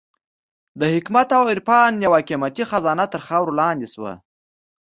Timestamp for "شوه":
3.93-4.13